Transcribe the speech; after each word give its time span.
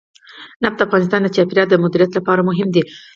نفت 0.63 0.75
د 0.79 0.81
افغانستان 0.87 1.21
د 1.23 1.27
چاپیریال 1.35 1.67
د 1.69 1.75
مدیریت 1.83 2.11
لپاره 2.15 2.47
مهم 2.49 2.67
دي. 2.75 2.83